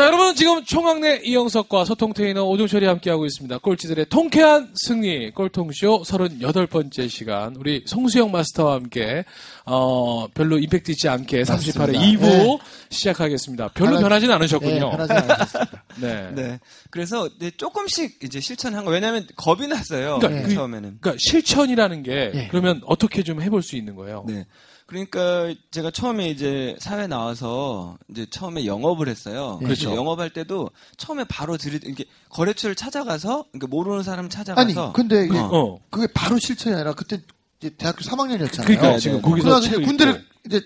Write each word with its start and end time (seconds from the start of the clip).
자, 0.00 0.06
여러분 0.06 0.34
지금 0.34 0.64
총학내 0.64 1.20
이영석과 1.24 1.84
소통 1.84 2.14
테이너 2.14 2.44
오종철이 2.44 2.86
함께하고 2.86 3.26
있습니다. 3.26 3.58
꼴찌들의 3.58 4.06
통쾌한 4.08 4.72
승리 4.74 5.30
꼴통쇼 5.30 6.04
38번째 6.06 7.06
시간 7.10 7.54
우리 7.56 7.82
송수영 7.84 8.30
마스터와 8.30 8.76
함께 8.76 9.26
어, 9.66 10.26
별로 10.32 10.58
임팩트 10.58 10.92
있지 10.92 11.06
않게 11.06 11.42
38회 11.42 11.50
맞습니다. 11.50 11.84
2부 11.92 12.20
네. 12.22 12.58
시작하겠습니다. 12.88 13.68
별로 13.74 13.90
변하- 13.96 14.00
변하진 14.00 14.30
않으셨군요. 14.30 14.78
네, 14.88 14.94
않았습니다. 14.94 15.46
네. 16.00 16.30
네. 16.34 16.60
그래서 16.88 17.28
조금씩 17.58 18.20
이제 18.24 18.40
실천한 18.40 18.86
거. 18.86 18.90
왜냐면 18.90 19.26
겁이 19.36 19.66
났어요. 19.66 20.18
그러니까 20.18 20.48
그- 20.48 20.54
처음에는. 20.54 20.96
그러니까 21.02 21.16
실천이라는 21.20 22.02
게 22.04 22.30
예. 22.34 22.48
그러면 22.50 22.80
어떻게 22.86 23.22
좀 23.22 23.42
해볼 23.42 23.62
수 23.62 23.76
있는 23.76 23.96
거예요? 23.96 24.24
네. 24.26 24.46
그러니까 24.90 25.54
제가 25.70 25.92
처음에 25.92 26.28
이제 26.30 26.74
사회 26.80 27.06
나와서 27.06 27.96
이제 28.08 28.26
처음에 28.28 28.66
영업을 28.66 29.08
했어요. 29.08 29.58
그렇죠. 29.62 29.84
그래서 29.84 29.94
영업할 29.96 30.30
때도 30.30 30.68
처음에 30.96 31.22
바로 31.28 31.56
들이 31.56 31.78
이렇게 31.84 32.04
거래처를 32.28 32.74
찾아가서 32.74 33.44
그러니까 33.52 33.68
모르는 33.68 34.02
사람 34.02 34.24
아니, 34.24 34.30
찾아가서 34.30 34.92
근데 34.92 35.26
이게 35.26 35.38
어. 35.38 35.78
그게 35.90 36.08
바로 36.12 36.40
실천이 36.40 36.74
아니라 36.74 36.92
그때 36.94 37.20
이제 37.60 37.70
대학교 37.78 38.00
3학년이었잖아요. 38.00 38.64
그러니까 38.66 38.88
네, 38.90 38.98
지금 38.98 39.16
네. 39.18 39.22
거기서 39.22 39.48
그러다 39.48 39.66
이제 39.66 39.76
군대를. 39.76 40.26
이제 40.46 40.60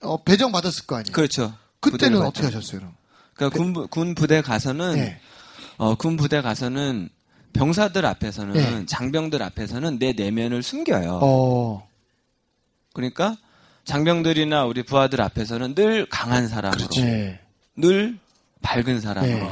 어, 0.00 0.22
배정 0.22 0.52
받았을 0.52 0.86
거 0.86 0.96
아니에요. 0.96 1.12
그렇죠. 1.12 1.52
그때는 1.80 2.22
어떻게. 2.22 2.46
하셨어요? 2.46 2.80
그럼? 2.80 2.94
그러니까 3.34 3.58
군, 3.58 3.72
부- 3.74 3.86
군 3.88 4.14
부대 4.14 4.40
가서는 4.40 4.96
예. 4.96 5.20
어, 5.76 5.94
군 5.96 6.16
부대 6.16 6.40
가서는 6.40 7.10
병사들 7.52 8.06
앞에서는 8.06 8.56
예. 8.56 8.86
장병들 8.86 9.42
앞에서는 9.42 9.98
내 9.98 10.14
내면을 10.14 10.62
숨겨요. 10.62 11.20
어, 11.22 11.86
그러니까 12.94 13.36
장병들이나 13.86 14.64
우리 14.66 14.82
부하들 14.82 15.20
앞에서는 15.22 15.74
늘 15.74 16.06
강한 16.10 16.48
사람으로, 16.48 16.86
예. 16.98 17.40
늘 17.76 18.18
밝은 18.60 19.00
사람으로 19.00 19.32
예. 19.46 19.48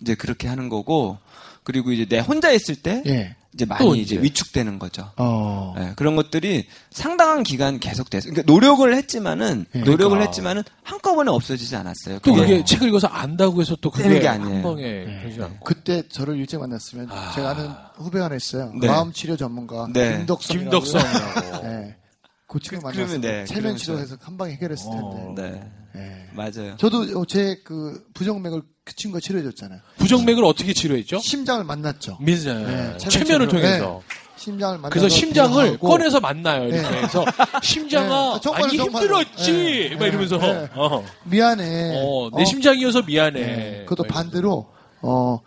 이제 0.00 0.14
그렇게 0.14 0.48
하는 0.48 0.68
거고 0.68 1.18
그리고 1.64 1.92
이제 1.92 2.06
내 2.06 2.20
혼자 2.20 2.50
있을 2.52 2.76
때 2.76 3.02
예. 3.06 3.34
이제 3.52 3.64
또 3.64 3.68
많이 3.68 4.00
이제. 4.02 4.14
이제 4.14 4.22
위축되는 4.22 4.78
거죠. 4.78 5.10
어. 5.16 5.74
예, 5.78 5.92
그런 5.96 6.14
것들이 6.14 6.66
상당한 6.90 7.42
기간 7.42 7.80
계속됐어요. 7.80 8.32
그러니까 8.34 8.52
노력을 8.52 8.94
했지만은 8.94 9.66
예. 9.74 9.78
노력을 9.80 9.96
그러니까. 10.10 10.26
했지만은 10.26 10.62
한꺼번에 10.84 11.30
없어지지 11.30 11.74
않았어요. 11.74 12.18
또 12.20 12.34
그게 12.34 12.46
그게 12.46 12.64
책을 12.64 12.88
읽어서 12.88 13.08
안다고 13.08 13.62
해서 13.62 13.74
또 13.80 13.90
그게 13.90 14.20
게한 14.20 14.42
아니에요. 14.42 14.62
방에 14.62 15.22
되지 15.24 15.42
않고. 15.42 15.64
그때 15.64 16.06
저를 16.08 16.36
일찍 16.36 16.58
만났으면 16.60 17.08
제가 17.34 17.50
아는 17.50 17.70
후배가 17.96 18.26
하나 18.26 18.36
있어요. 18.36 18.72
네. 18.80 18.86
마음 18.86 19.10
치료 19.12 19.36
전문가 19.36 19.88
네. 19.92 20.18
김덕성. 20.18 20.58
김덕성이라고. 20.58 22.05
네. 22.46 22.52
그 22.52 22.60
친구 22.60 22.78
그- 22.80 22.86
만났으면 22.86 23.20
그러면 23.20 23.20
네, 23.20 23.44
체면 23.44 23.76
치료해서 23.76 24.16
한 24.20 24.36
방에 24.38 24.52
해결했을 24.52 24.90
텐데. 24.90 25.70
네 25.94 26.00
예. 26.00 26.26
맞아요. 26.34 26.76
저도 26.76 27.24
제 27.26 27.60
그 27.64 28.04
부정맥을 28.14 28.62
그 28.84 28.94
친구가 28.94 29.20
치료해줬잖아요. 29.20 29.80
부정맥을 29.98 30.44
어떻게 30.44 30.72
치료했죠? 30.72 31.18
심장을 31.18 31.64
만났죠. 31.64 32.18
민자 32.20 32.54
네, 32.54 32.96
체면을 32.98 33.24
체면 33.26 33.48
통해서. 33.48 34.02
심장을 34.36 34.76
만나서 34.76 34.90
그래서 34.90 35.08
심장을 35.08 35.64
비교하고 35.64 35.88
꺼내서 35.88 36.20
만나요. 36.20 36.68
이렇게 36.68 36.82
네. 36.88 37.02
해서 37.02 37.24
심장아 37.62 38.34
네, 38.34 38.40
정말로, 38.42 38.66
많이 38.66 38.76
정말로. 38.76 39.00
힘들었지 39.22 39.88
네, 39.90 39.96
막 39.96 40.06
이러면서 40.06 40.36
네. 40.38 40.68
어, 40.74 41.04
미안해. 41.24 41.94
어, 41.96 42.30
내 42.36 42.42
어, 42.42 42.44
심장이어서 42.44 43.02
미안해. 43.02 43.40
네. 43.40 43.84
그것도. 43.88 44.04
반대로 44.08 44.68
어 45.02 45.40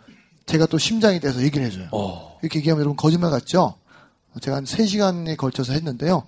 제가 0.46 0.66
또 0.66 0.76
심장이 0.76 1.20
돼서 1.20 1.40
얘기를 1.40 1.64
해줘요. 1.66 1.88
어. 1.92 2.36
이렇게 2.42 2.58
얘기하면 2.58 2.80
여러분 2.80 2.96
거짓말 2.96 3.30
같죠? 3.30 3.76
제가 4.42 4.58
한 4.58 4.64
3시간에 4.64 5.36
걸쳐서 5.36 5.72
했는데요. 5.72 6.24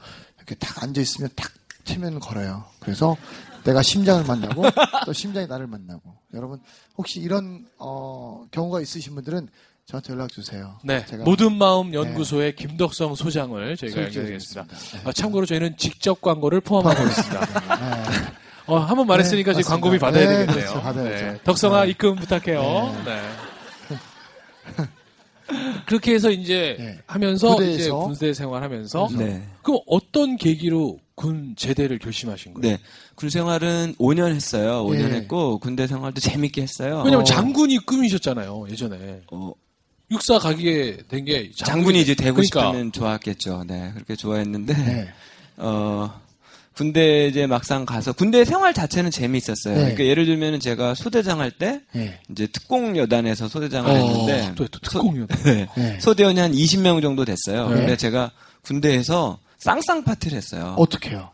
이렇게 0.47 0.55
딱 0.57 0.83
앉아 0.83 1.01
있으면 1.01 1.31
탁 1.37 1.51
체면을 1.85 2.21
걸어요. 2.21 2.65
그래서 2.81 3.17
내가 3.65 3.83
심장을 3.83 4.25
만나고 4.25 4.65
또 5.07 5.13
심장이 5.13 5.47
나를 5.47 5.67
만나고 5.69 6.03
여러분 6.35 6.61
혹시 6.97 7.21
이런 7.21 7.65
어, 7.79 8.45
경우가 8.51 8.81
있으신 8.81 9.15
분들은 9.15 9.49
저한테 9.87 10.13
연락 10.13 10.31
주세요. 10.31 10.79
네, 10.85 11.05
모든 11.25 11.57
마음 11.59 11.93
연구소의 11.93 12.55
김덕성 12.57 13.15
소장을 13.15 13.77
저희가 13.77 14.03
연결하겠습니다. 14.05 14.67
아, 15.05 15.13
참고로 15.13 15.45
저희는 15.47 15.77
직접 15.77 16.21
광고를 16.21 16.61
포함하고 16.61 17.03
있습니다. 17.05 17.41
네. 17.41 18.33
어, 18.67 18.79
한 18.79 18.97
번 18.97 19.07
말했으니까 19.09 19.53
네, 19.53 19.59
지금 19.59 19.71
광고비. 19.71 19.99
받아야 19.99 20.25
네, 20.29 20.39
되겠네요. 20.47 20.55
그렇죠, 20.67 20.81
받아야죠. 20.83 21.25
네, 21.27 21.41
덕성아 21.45 21.85
네. 21.85 21.91
입금 21.91 22.15
부탁해요. 22.17 23.03
네. 23.05 23.21
그렇게 25.87 26.15
해서 26.15 26.31
이제 26.31 26.77
네. 26.79 26.99
하면서 27.07 27.51
부대에서. 27.57 27.75
이제 27.79 27.91
군대 27.91 28.35
생활하면서 28.35 29.09
네. 29.19 29.43
그럼 29.63 29.81
어떤 29.87 30.37
계기로 30.37 30.99
군 31.15 31.55
제대를 31.57 31.99
결심하신 31.99 32.55
거예요? 32.55 32.77
네. 32.77 32.83
군 33.15 33.31
생활은 33.31 33.95
5년 33.99 34.35
했어요. 34.35 34.85
5년 34.87 35.11
예. 35.11 35.17
했고 35.17 35.59
군대 35.59 35.87
생활도 35.87 36.21
재밌게 36.21 36.63
했어요. 36.63 36.99
왜냐면 37.05 37.21
어. 37.21 37.25
장군이 37.25 37.79
꿈이셨잖아요 37.79 38.67
예전에 38.71 39.21
어, 39.31 39.53
육사 40.11 40.39
가게 40.39 40.99
된 41.09 41.25
게 41.25 41.51
장군이 41.57 42.01
이제 42.01 42.15
되고 42.15 42.37
그러니까. 42.37 42.67
싶으면 42.67 42.93
좋았겠죠. 42.93 43.65
네. 43.67 43.91
그렇게 43.95 44.17
좋아했는데 44.17 44.75
네. 44.75 45.09
어 45.59 46.22
군대 46.75 47.27
이제 47.27 47.47
막상 47.47 47.85
가서 47.85 48.13
군대 48.13 48.45
생활 48.45 48.73
자체는 48.73 49.11
재미있었어요. 49.11 49.75
네. 49.75 49.81
그러니까 49.81 50.05
예를 50.05 50.25
들면 50.27 50.59
제가 50.61 50.95
소대장 50.95 51.41
할때 51.41 51.81
네. 51.93 52.19
이제 52.31 52.47
특공 52.47 52.97
여단에서 52.97 53.49
소대장을 53.49 53.91
어, 53.91 53.95
했는데 53.95 54.53
또, 54.55 54.67
또 54.69 54.79
특공이요. 54.79 55.27
네. 55.45 55.69
네. 55.77 56.01
소대원이 56.01 56.41
한 56.41 56.53
20명 56.53 57.03
정도 57.03 57.25
됐어요. 57.25 57.69
네. 57.69 57.77
근데 57.77 57.97
제가 57.97 58.31
군대에서 58.63 59.39
쌍쌍 59.59 60.05
파티를 60.05 60.37
했어요. 60.37 60.75
어떻게 60.79 61.11
해요? 61.11 61.31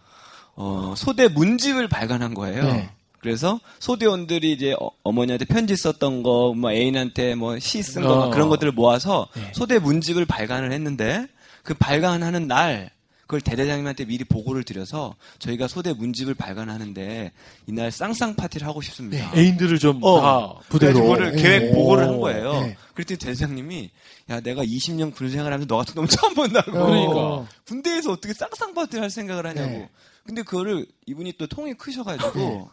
어, 0.56 0.94
소대 0.96 1.28
문집을 1.28 1.88
발간한 1.88 2.34
거예요. 2.34 2.64
네. 2.64 2.90
그래서 3.20 3.60
소대원들이 3.80 4.52
이제 4.52 4.74
어, 4.80 5.12
머니한테 5.12 5.44
편지 5.44 5.76
썼던 5.76 6.22
거, 6.22 6.52
뭐 6.56 6.72
애인한테 6.72 7.34
뭐 7.36 7.58
시 7.58 7.82
쓴 7.82 8.02
거, 8.02 8.12
어. 8.12 8.16
막 8.26 8.30
그런 8.30 8.48
것들을 8.48 8.72
모아서 8.72 9.28
네. 9.34 9.50
소대 9.54 9.78
문집을 9.78 10.24
발간을 10.24 10.72
했는데 10.72 11.26
그 11.62 11.74
발간하는 11.74 12.48
날 12.48 12.90
그걸 13.28 13.42
대대장님한테 13.42 14.06
미리 14.06 14.24
보고를 14.24 14.64
드려서 14.64 15.14
저희가 15.38 15.68
소대 15.68 15.92
문집을 15.92 16.34
발간하는데 16.34 17.30
이날 17.66 17.92
쌍쌍 17.92 18.36
파티를 18.36 18.66
하고 18.66 18.80
싶습니다. 18.80 19.30
애인들을 19.36 19.78
좀다 19.78 20.06
어. 20.06 20.60
부대로 20.70 21.02
그거를 21.02 21.32
네. 21.32 21.42
계획 21.42 21.72
보고를 21.74 22.04
한 22.04 22.14
오. 22.14 22.20
거예요. 22.20 22.52
네. 22.54 22.76
그랬더니 22.94 23.18
대대장님이 23.18 23.90
야 24.30 24.40
내가 24.40 24.64
20년 24.64 25.14
군 25.14 25.30
생활하면서 25.30 25.66
너 25.66 25.76
같은 25.76 25.94
놈 25.94 26.06
처음 26.08 26.34
본다고. 26.34 26.72
그러니까. 26.72 27.46
군대에서 27.66 28.12
어떻게 28.12 28.32
쌍쌍 28.32 28.72
파티를 28.72 29.02
할 29.02 29.10
생각을 29.10 29.44
하냐고. 29.46 29.72
네. 29.72 29.90
근데 30.24 30.42
그거를 30.42 30.86
이분이 31.04 31.34
또 31.36 31.46
통이 31.46 31.74
크셔가지고 31.74 32.70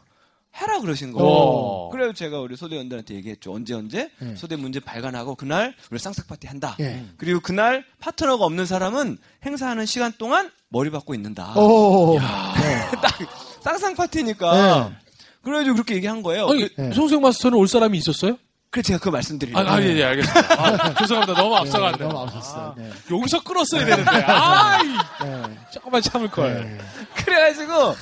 해라 0.56 0.80
그러신 0.80 1.12
거예요. 1.12 1.28
어. 1.28 1.90
그래서 1.90 2.14
제가 2.14 2.40
우리 2.40 2.56
소대원들한테 2.56 3.14
얘기했죠. 3.16 3.54
언제 3.54 3.74
언제 3.74 4.10
네. 4.20 4.36
소대 4.36 4.56
문제 4.56 4.80
발간하고 4.80 5.36
그날 5.36 5.76
우리 5.92 6.00
쌍쌍 6.00 6.26
파티 6.28 6.48
한다. 6.48 6.78
예. 6.80 7.04
그리고 7.18 7.42
그날 7.42 7.84
파트너가 8.00 8.46
없는 8.46 8.66
사람은 8.66 9.18
행사하는 9.46 9.86
시간 9.86 10.14
동안 10.18 10.52
머리 10.70 10.90
받고 10.90 11.14
있는다. 11.14 11.60
오. 11.60 12.18
딱 13.02 13.18
쌍쌍 13.62 13.96
파티니까. 13.96 14.88
네. 14.90 14.96
그래가지고 15.44 15.76
그렇게 15.76 15.96
얘기한 15.96 16.24
거예요. 16.24 16.48
아니 16.50 16.74
그, 16.74 16.82
네. 16.82 16.94
송생 16.94 17.22
마스터는 17.22 17.58
올 17.58 17.68
사람이 17.68 17.98
있었어요? 17.98 18.38
그래서 18.72 18.88
제가 18.88 19.00
그거 19.00 19.12
말씀드리려고. 19.12 19.70
아, 19.70 19.76
아, 19.76 19.82
예, 19.82 19.88
예, 19.96 20.04
알겠습니다. 20.04 20.62
아, 20.62 20.94
죄송합니다. 20.96 21.42
너무 21.42 21.56
네, 21.56 21.62
앞서갔네. 21.62 21.98
너무 21.98 22.20
앞섰어요. 22.20 22.76
네. 22.78 22.92
여기서 23.12 23.44
끌었어야 23.44 23.86
되는데. 23.86 24.12
아이, 24.12 24.88
네. 25.24 25.58
조금만 25.72 26.02
참을 26.02 26.30
걸. 26.30 26.62
네. 26.62 26.78
그래가지고 27.16 27.96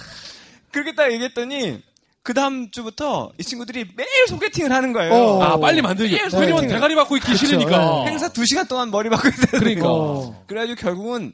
그렇게 0.71 0.95
딱 0.95 1.11
얘기했더니 1.11 1.81
그 2.23 2.33
다음 2.33 2.71
주부터 2.71 3.33
이 3.37 3.43
친구들이 3.43 3.85
매일 3.95 4.27
소개팅을 4.29 4.71
하는 4.71 4.93
거예요. 4.93 5.13
어. 5.13 5.43
아, 5.43 5.59
빨리 5.59 5.81
만들기. 5.81 6.15
네. 6.15 6.29
왜냐면 6.33 6.67
대가리 6.69 6.95
받고 6.95 7.17
있기 7.17 7.35
싫으니까. 7.35 7.77
네. 8.05 8.11
행사 8.11 8.29
두 8.29 8.45
시간 8.45 8.65
동안 8.65 8.89
머리 8.91 9.09
박고 9.09 9.27
있어요. 9.27 9.59
그러니까. 9.59 9.91
어. 9.91 10.43
그래가지고 10.47 10.79
결국은 10.79 11.33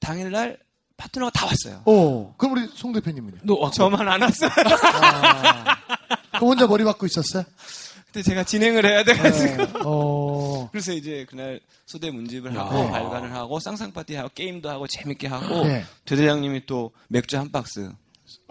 당일날 0.00 0.58
파트너가 0.96 1.30
다 1.30 1.46
왔어요. 1.46 1.82
어, 1.84 2.34
그럼 2.36 2.54
우리 2.54 2.68
송 2.74 2.92
대표님은요? 2.92 3.38
너. 3.44 3.70
저만 3.70 4.08
안 4.08 4.20
왔어요. 4.22 4.50
아, 4.50 5.76
그럼 6.32 6.50
혼자 6.50 6.66
머리 6.66 6.82
박고 6.82 7.06
있었어요? 7.06 7.44
근데 8.06 8.22
제가 8.22 8.44
진행을 8.44 8.84
해야 8.84 9.04
돼가지고. 9.04 9.80
어, 9.84 10.68
그래서 10.72 10.92
이제 10.92 11.24
그날 11.28 11.60
소대 11.84 12.10
문집을 12.10 12.54
야. 12.56 12.60
하고 12.62 12.90
발간을 12.90 13.32
하고 13.32 13.60
쌍쌍 13.60 13.92
파티 13.92 14.16
하고 14.16 14.30
게임도 14.34 14.68
하고 14.70 14.86
재밌게 14.88 15.28
하고 15.28 15.64
네. 15.66 15.84
대대장님이 16.04 16.66
또 16.66 16.90
맥주 17.08 17.36
한 17.38 17.52
박스 17.52 17.92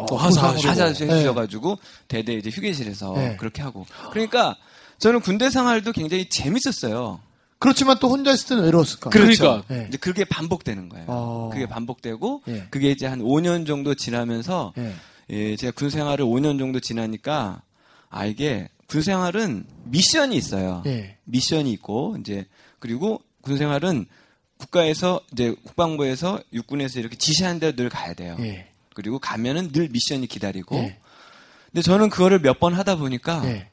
또 0.08 0.18
하사하시고. 0.18 0.70
하자 0.70 0.94
네. 0.94 1.06
해주셔가지고 1.06 1.78
대대 2.08 2.34
이제 2.34 2.50
휴게실에서 2.50 3.14
네. 3.14 3.36
그렇게 3.38 3.62
하고 3.62 3.86
그러니까 4.12 4.56
저는 5.00 5.22
군대 5.22 5.50
생활도 5.50 5.92
굉장히 5.92 6.30
재밌었어요. 6.30 7.20
그렇지만 7.60 7.98
또 8.00 8.10
혼자 8.10 8.32
있을 8.32 8.50
때는 8.50 8.64
외로웠을 8.64 9.00
거예요. 9.00 9.12
그러니까. 9.12 9.64
네. 9.68 9.86
이제 9.88 9.98
그게 9.98 10.26
반복되는 10.26 10.90
거예요. 10.90 11.06
어. 11.08 11.50
그게 11.52 11.66
반복되고 11.68 12.44
예. 12.50 12.68
그게 12.70 12.92
이제 12.92 13.06
한 13.06 13.20
5년 13.22 13.66
정도 13.66 13.96
지나면서 13.96 14.74
예. 14.78 14.94
예, 15.30 15.56
제가 15.56 15.72
군 15.72 15.90
생활을 15.90 16.26
5년 16.26 16.60
정도 16.60 16.80
지나니까 16.80 17.62
아 18.10 18.26
이게 18.26 18.70
군 18.88 19.02
생활은 19.02 19.66
미션이 19.86 20.36
있어요. 20.36 20.84
예. 20.86 21.18
미션이 21.24 21.72
있고 21.74 22.18
이제 22.20 22.46
그리고 22.80 23.22
군 23.42 23.58
생활은 23.58 24.06
국가에서 24.58 25.22
이제 25.32 25.56
국방부에서 25.64 26.42
육군에서 26.54 27.00
이렇게 27.00 27.16
지시하는 27.18 27.60
대로 27.60 27.76
늘 27.76 27.90
가야 27.90 28.14
돼요. 28.14 28.38
예. 28.96 29.02
그리고 29.02 29.20
가면은 29.20 29.72
늘 29.72 29.90
미션이 29.90 30.28
기다리고. 30.28 30.76
예. 30.78 30.98
근데 31.72 31.82
저는 31.82 32.10
그거를 32.10 32.40
몇 32.40 32.60
번 32.60 32.74
하다 32.74 32.96
보니까 32.96 33.42
예. 33.46 33.70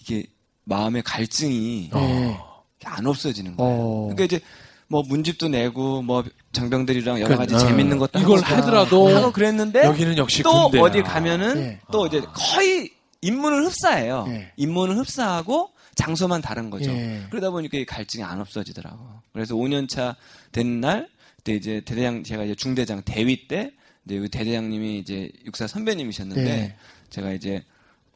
이게 0.00 0.24
마음의 0.64 1.02
갈증이 1.02 1.90
예. 1.94 2.38
안 2.84 3.06
없어지는 3.06 3.56
거예요. 3.56 3.72
어. 3.80 4.00
그러니까 4.12 4.24
이제 4.24 4.40
뭐 4.88 5.02
문집도 5.06 5.48
내고 5.48 6.02
뭐 6.02 6.24
장병들이랑 6.52 7.20
여러 7.20 7.36
가지 7.36 7.54
그, 7.54 7.60
재밌는 7.60 7.98
것도 7.98 8.18
이걸 8.20 8.40
하고 8.40 8.56
하더라도 8.56 9.08
하고 9.16 9.32
그랬는데 9.32 9.84
여기는 9.84 10.16
역시 10.18 10.42
또 10.42 10.64
군대야. 10.64 10.82
어디 10.82 11.02
가면은 11.02 11.56
예. 11.58 11.80
또 11.92 12.06
이제 12.06 12.20
거의 12.32 12.90
인문을 13.22 13.64
흡사해요. 13.66 14.26
예. 14.28 14.52
인문을 14.56 14.96
흡사하고 14.98 15.70
장소만 15.94 16.42
다른 16.42 16.70
거죠. 16.70 16.90
예. 16.90 17.24
그러다 17.30 17.50
보니까 17.50 17.78
이 17.78 17.84
갈증이 17.84 18.22
안 18.24 18.40
없어지더라고. 18.40 18.98
그래서 19.32 19.54
5년 19.54 19.88
차 19.88 20.16
된 20.52 20.80
날, 20.80 21.08
그때 21.44 21.56
이제 21.56 21.82
대대장 21.84 22.24
제가 22.24 22.44
이제 22.44 22.54
중대장 22.54 23.02
대위 23.04 23.46
때, 23.46 23.72
이제 24.06 24.16
우리 24.18 24.28
대대장님이 24.30 24.98
이제 24.98 25.30
육사 25.44 25.66
선배님이셨는데 25.66 26.50
예. 26.50 26.74
제가 27.10 27.32
이제 27.32 27.62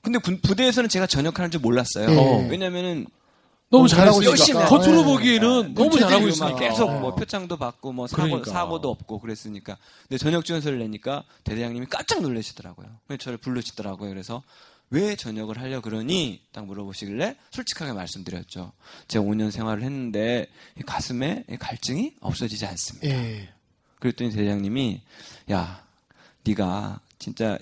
근데 0.00 0.18
군- 0.18 0.40
부대에서는 0.40 0.88
제가 0.88 1.06
전역하는 1.06 1.50
줄 1.50 1.60
몰랐어요. 1.60 2.08
예. 2.10 2.48
왜냐면은 2.50 3.06
너무 3.70 3.86
너무 3.86 3.88
잘하고 3.88 4.22
있으니까. 4.22 4.64
겉으로 4.66 5.00
예. 5.00 5.04
보기에는 5.04 5.74
너무 5.74 5.90
군체들이 5.90 6.00
잘하고 6.00 6.22
막 6.24 6.28
있으니까. 6.30 6.56
계속 6.58 6.88
어. 6.88 7.00
뭐 7.00 7.14
표창도 7.14 7.58
받고 7.58 7.92
뭐 7.92 8.06
사고, 8.06 8.22
그러니까. 8.22 8.50
사고도 8.50 8.88
없고 8.90 9.18
그랬으니까. 9.20 9.76
근데 10.08 10.16
전역 10.16 10.46
지원서를 10.46 10.78
내니까 10.78 11.24
대대장님이 11.44 11.84
깜짝 11.90 12.22
놀라시더라고요. 12.22 12.86
그래서 13.06 13.18
저를 13.24 13.36
부르시더라고요. 13.36 14.08
그래서 14.08 14.42
왜 14.90 15.16
전역을 15.16 15.58
하려 15.58 15.80
그러니 15.80 16.42
딱 16.52 16.64
물어보시길래 16.66 17.36
솔직하게 17.50 17.92
말씀드렸죠. 17.92 18.72
제가 19.06 19.24
5년 19.24 19.50
생활을 19.50 19.82
했는데 19.82 20.46
이 20.78 20.82
가슴에 20.82 21.44
이 21.50 21.56
갈증이 21.56 22.14
없어지지 22.20 22.64
않습니다. 22.66 23.08
예. 23.08 23.48
그랬더니 24.00 24.30
대장님이 24.30 25.02
야 25.52 25.84
네가 26.44 27.00
진짜 27.18 27.58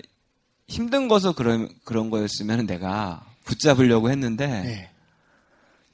힘든 0.67 1.07
거서 1.07 1.33
그런 1.33 1.69
그런 1.83 2.09
거였으면 2.09 2.65
내가 2.65 3.25
붙잡으려고 3.43 4.09
했는데 4.09 4.89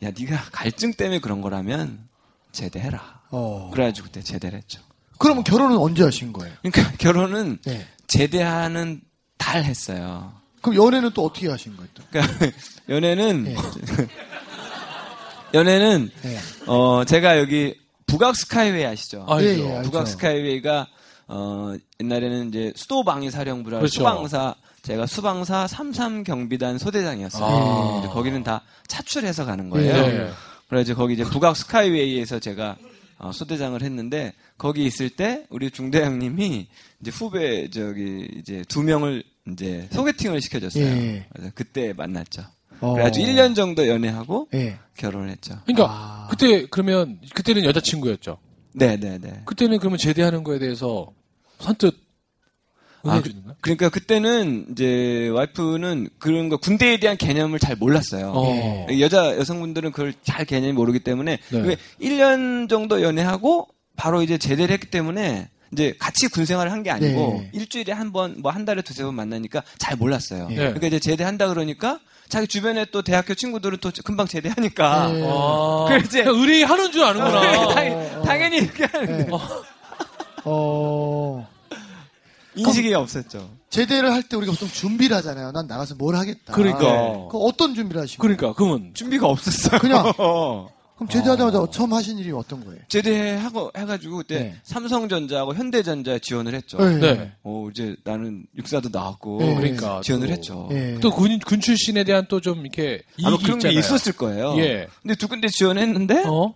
예. 0.02 0.06
야 0.06 0.12
네가 0.18 0.50
갈증 0.52 0.94
때문에 0.94 1.20
그런 1.20 1.42
거라면 1.42 2.08
제대해라. 2.52 3.22
어. 3.32 3.72
그래가지고 3.72 4.08
그때 4.08 4.22
제대를 4.22 4.60
했죠. 4.60 4.82
그러면 5.18 5.44
결혼은 5.44 5.78
언제 5.78 6.04
하신 6.04 6.34
거예요? 6.34 6.56
그러니까 6.62 6.96
결혼은 6.98 7.58
예. 7.68 7.88
제대하는 8.08 9.02
달 9.38 9.64
했어요. 9.64 10.43
그럼 10.64 10.84
연애는 10.84 11.12
또 11.14 11.26
어떻게 11.26 11.50
하신 11.50 11.76
거예요? 11.76 11.90
또? 11.94 12.04
그러니까 12.10 12.34
연애는 12.90 13.48
예. 13.48 13.56
연애는 15.54 16.10
예. 16.26 16.40
어 16.66 17.04
제가 17.06 17.38
여기 17.38 17.76
북악 18.08 18.36
스카이웨이 18.36 18.86
아시죠? 18.86 19.26
알죠. 19.28 19.46
예, 19.46 19.78
예. 19.78 19.82
북악 19.84 20.08
스카이웨이가 20.08 20.88
어 21.28 21.74
옛날에는 22.00 22.48
이제 22.48 22.74
수도 22.76 23.04
방위 23.04 23.30
사령부라 23.30 23.80
그렇죠. 23.80 24.00
수방사 24.00 24.56
제가 24.84 25.06
수방사 25.06 25.68
33 25.68 26.24
경비단 26.24 26.78
소대장이었어요. 26.78 27.46
아. 27.46 28.00
이제 28.00 28.08
거기는 28.08 28.42
다 28.44 28.62
차출해서 28.88 29.46
가는 29.46 29.70
거예요. 29.70 29.94
예. 29.96 30.32
그래서 30.70 30.96
거기 30.96 31.14
이제 31.14 31.24
북악 31.24 31.58
스카이웨이에서 31.58 32.40
제가 32.40 32.78
어, 33.18 33.32
소대장을 33.32 33.82
했는데 33.82 34.34
거기 34.58 34.86
있을 34.86 35.10
때 35.10 35.46
우리 35.50 35.72
중대장님이 35.72 36.68
이제 37.02 37.12
후배 37.12 37.70
저기 37.70 38.30
이제 38.38 38.64
두 38.68 38.82
명을 38.82 39.24
이제 39.52 39.88
소개팅을 39.92 40.42
시켜줬어요. 40.42 40.86
예. 40.86 41.26
그래서 41.34 41.52
그때 41.54 41.94
만났죠. 41.94 42.44
어. 42.80 42.94
그래가지고 42.94 43.26
1년 43.26 43.56
정도 43.56 43.88
연애하고 43.88 44.48
예. 44.54 44.78
결혼을 44.98 45.30
했죠. 45.30 45.60
그러니까 45.66 45.88
아. 45.90 46.28
그때 46.30 46.66
그러면 46.70 47.20
그때는 47.34 47.66
여자친구였죠. 47.66 48.38
네네네. 48.74 49.44
그때는 49.46 49.80
그러면 49.80 49.98
제대하는 49.98 50.44
거에 50.44 50.60
대해서 50.60 51.12
선뜻 51.60 52.04
아, 53.06 53.22
그? 53.22 53.32
그러니까 53.60 53.90
그때는 53.90 54.68
이제 54.72 55.30
와이프는 55.34 56.10
그런 56.20 56.48
거 56.48 56.58
군대에 56.58 57.00
대한 57.00 57.18
개념을 57.18 57.60
잘 57.60 57.76
몰랐어요. 57.76 58.32
어. 58.34 58.88
여자 59.00 59.38
여성분들은 59.38 59.92
그걸 59.92 60.14
잘 60.24 60.46
개념이 60.46 60.72
모르기 60.72 61.00
때문에 61.00 61.38
네. 61.38 61.62
그게 61.62 61.76
1년 62.02 62.70
정도 62.70 63.02
연애하고 63.02 63.68
바로 63.98 64.22
이제 64.24 64.38
제대를 64.38 64.74
했기 64.74 64.90
때문에 64.90 65.50
이제 65.74 65.96
같이 66.00 66.28
군 66.28 66.46
생활을 66.46 66.72
한 66.72 66.84
게 66.84 66.90
아니고 66.92 67.40
네. 67.42 67.50
일주일에 67.54 67.92
한 67.94 68.12
번 68.12 68.36
뭐 68.42 68.52
한 68.52 68.66
달에 68.66 68.82
두세 68.82 69.04
번 69.04 69.16
만나니까 69.16 69.64
잘 69.78 69.96
몰랐어요. 69.98 70.48
네. 70.50 70.56
그러니까 70.56 70.88
이제 70.88 71.00
제대한다 71.00 71.48
그러니까 71.48 72.00
자기 72.30 72.48
주변에 72.48 72.86
또 72.92 73.02
대학교 73.02 73.34
친구들은 73.36 73.78
또 73.82 73.92
금방 74.04 74.28
제대하니까 74.28 75.08
네. 75.12 75.24
아, 75.28 75.86
그래, 75.90 76.02
이제- 76.06 76.24
그냥 76.24 76.40
의리하는 76.40 76.92
줄 76.92 77.04
아는구나. 77.04 77.68
당연히, 77.76 78.24
당연히 78.26 78.58
이렇게 78.58 78.86
하는 78.86 79.30
어. 80.46 81.48
인식이 82.56 82.94
없었죠. 82.94 83.50
제대를 83.70 84.12
할 84.12 84.22
때 84.24 84.38
우리가 84.38 84.52
보통 84.52 84.68
준비를 84.70 85.18
하잖아요. 85.18 85.52
난 85.52 85.66
나가서 85.66 85.96
뭘 85.96 86.16
하겠다. 86.16 86.54
그러니까. 86.54 87.28
그 87.32 87.38
어떤 87.40 87.74
준비를 87.74 88.02
하시고? 88.04 88.22
그러니까 88.22 88.54
그러면 88.54 88.92
준비가 88.94 89.28
없었어요. 89.28 89.80
그냥? 89.80 90.14
어. 91.04 91.08
그럼 91.08 91.10
제대하자마자 91.10 91.66
처음 91.72 91.94
하신 91.94 92.18
일이 92.20 92.32
어떤 92.32 92.64
거예요? 92.64 92.80
제대하고 92.88 93.72
해가지고 93.78 94.18
그때 94.18 94.40
네. 94.40 94.56
삼성전자하고 94.64 95.54
현대전자에 95.56 96.20
지원을 96.20 96.54
했죠. 96.56 96.78
네. 96.78 97.34
어 97.44 97.68
이제 97.72 97.96
나는 98.04 98.46
육사도 98.58 98.90
나왔고 98.92 99.40
네. 99.40 99.56
그러니까 99.56 100.02
지원을 100.02 100.28
또- 100.28 100.34
했죠. 100.34 100.70
예. 100.72 100.98
또 101.02 101.12
군, 101.12 101.40
군 101.40 101.60
출신에 101.60 102.04
대한 102.04 102.28
또 102.28 102.40
좀 102.40 102.60
이렇게 102.62 103.04
이익이 103.18 103.26
아마 103.28 103.38
그런 103.38 103.60
게 103.60 103.70
있잖아요. 103.70 103.80
있었을 103.80 104.14
거예요. 104.14 104.56
예. 104.58 104.88
근데 105.02 105.16
두 105.16 105.28
군데 105.28 105.48
지원했는데 105.48 106.24
어? 106.28 106.54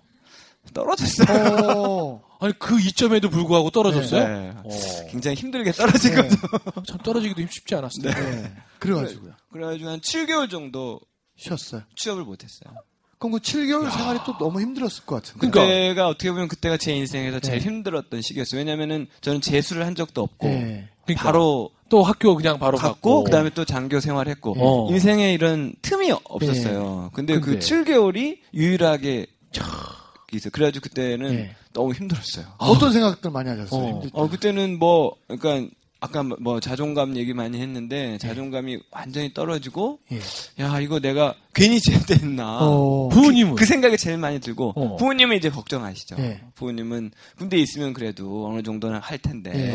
떨어졌어요. 0.74 1.78
어. 1.78 2.24
아니 2.40 2.54
그 2.60 2.80
이점에도 2.80 3.30
불구하고 3.30 3.70
떨어졌어요? 3.72 4.28
네. 4.28 4.52
어, 4.64 4.70
굉장히 5.10 5.36
힘들게 5.38 5.72
떨어진 5.72 6.14
네. 6.14 6.22
거죠. 6.22 6.38
참 6.86 6.98
떨어지기도 7.04 7.42
쉽지 7.50 7.74
않았을 7.76 8.04
텐데. 8.04 8.42
네. 8.44 8.54
그래가지고요. 8.80 9.32
그래가지고 9.52 9.90
한 9.90 10.00
7개월 10.02 10.50
정도 10.50 11.00
쉬었어요. 11.38 11.82
취업을 11.96 12.24
못했어요. 12.24 12.74
그럼 13.20 13.32
그 13.34 13.40
7개월 13.40 13.92
생활이 13.92 14.20
또 14.26 14.38
너무 14.38 14.62
힘들었을 14.62 15.06
것 15.06 15.16
같은데. 15.16 15.40
그러니까. 15.40 15.62
그때가 15.62 16.08
어떻게 16.08 16.32
보면 16.32 16.48
그때가 16.48 16.78
제 16.78 16.94
인생에서 16.94 17.40
제일 17.40 17.60
네. 17.60 17.66
힘들었던 17.66 18.22
시기였어요. 18.22 18.60
왜냐면은 18.60 19.08
저는 19.22 19.42
재수를 19.42 19.86
한 19.86 19.96
적도 19.96 20.22
없고 20.22 20.48
네. 20.48 20.90
그러니까 21.06 21.24
바로 21.24 21.72
또 21.90 22.04
학교 22.04 22.36
그냥 22.36 22.60
바로 22.60 22.78
갔고 22.78 22.94
갔고 22.94 23.24
그다음에 23.24 23.50
또 23.52 23.66
장교 23.66 24.00
생활했고 24.00 24.56
어. 24.58 24.92
인생에 24.92 25.34
이런 25.34 25.74
틈이 25.82 26.12
없었어요. 26.12 27.12
근데, 27.14 27.40
그 27.40 27.52
근데. 27.52 27.60
7개월이 27.60 28.40
유일하게 28.54 29.26
있어. 30.34 30.50
그래가지고 30.50 30.84
그때는 30.84 31.36
네. 31.36 31.56
너무 31.74 31.94
힘들었어요. 31.94 32.46
어떤 32.58 32.92
생각들 32.92 33.32
많이 33.32 33.50
하셨어요? 33.50 33.82
어. 33.82 34.04
어 34.14 34.30
그때는 34.30 34.78
뭐 34.78 35.16
그러니까 35.28 35.74
아까 36.00 36.22
뭐 36.24 36.60
자존감 36.60 37.16
얘기 37.18 37.34
많이 37.34 37.60
했는데 37.60 38.18
자존감이 38.20 38.78
완전히 38.92 39.34
떨어지고 39.34 40.00
예. 40.12 40.20
야 40.64 40.80
이거 40.80 41.00
내가 41.00 41.34
괜히 41.56 41.80
제대했나 41.82 42.60
어. 42.62 43.10
부모님은 43.10 43.56
그 43.56 43.66
생각이 43.66 43.98
제일 43.98 44.18
많이 44.18 44.40
들고 44.40 44.74
어. 44.76 44.96
부모님은 44.98 45.38
이제 45.38 45.50
걱정하시죠. 45.50 46.18
예. 46.20 46.42
부모님은 46.56 47.12
군대에 47.38 47.60
있으면 47.60 47.94
그래도 47.94 48.48
어느 48.48 48.62
정도는 48.62 49.00
할 49.00 49.18
텐데 49.18 49.52
예. 49.56 49.74